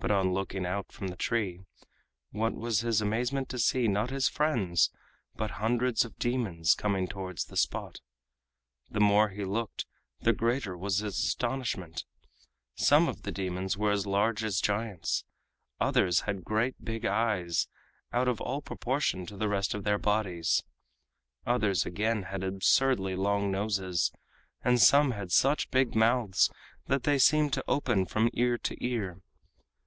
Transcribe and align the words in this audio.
But 0.00 0.12
on 0.12 0.32
looking 0.32 0.64
out 0.64 0.92
from 0.92 1.08
the 1.08 1.16
tree, 1.16 1.64
what 2.30 2.54
was 2.54 2.82
his 2.82 3.00
amazement 3.00 3.48
to 3.48 3.58
see, 3.58 3.88
not 3.88 4.10
his 4.10 4.28
friends, 4.28 4.92
but 5.34 5.50
hundreds 5.50 6.04
of 6.04 6.20
demons 6.20 6.76
coming 6.76 7.08
towards 7.08 7.46
the 7.46 7.56
spot. 7.56 7.98
The 8.88 9.00
more 9.00 9.30
he 9.30 9.44
looked, 9.44 9.86
the 10.20 10.32
greater 10.32 10.76
was 10.78 10.98
his 10.98 11.18
astonishment. 11.18 12.04
Some 12.76 13.08
of 13.08 13.22
these 13.24 13.34
demons 13.34 13.76
were 13.76 13.90
as 13.90 14.06
large 14.06 14.44
as 14.44 14.60
giants, 14.60 15.24
others 15.80 16.20
had 16.22 16.44
great 16.44 16.76
big 16.84 17.04
eyes 17.04 17.66
out 18.12 18.28
of 18.28 18.40
all 18.40 18.62
proportion 18.62 19.26
to 19.26 19.36
the 19.36 19.48
rest 19.48 19.74
of 19.74 19.82
their 19.82 19.98
bodies, 19.98 20.62
others 21.44 21.84
again 21.84 22.22
had 22.22 22.44
absurdly 22.44 23.16
long 23.16 23.50
noses, 23.50 24.12
and 24.62 24.80
some 24.80 25.10
had 25.10 25.32
such 25.32 25.72
big 25.72 25.96
mouths 25.96 26.52
that 26.86 27.02
they 27.02 27.18
seemed 27.18 27.52
to 27.54 27.64
open 27.66 28.06
from 28.06 28.30
ear 28.34 28.56
to 28.58 28.76
ear. 28.82 29.20